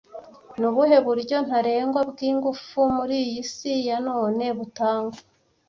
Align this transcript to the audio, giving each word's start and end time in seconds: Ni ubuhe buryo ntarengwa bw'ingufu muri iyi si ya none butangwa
Ni 0.59 0.65
ubuhe 0.69 0.97
buryo 1.07 1.37
ntarengwa 1.45 2.01
bw'ingufu 2.09 2.79
muri 2.95 3.15
iyi 3.25 3.41
si 3.53 3.73
ya 3.87 3.97
none 4.07 4.45
butangwa 4.57 5.17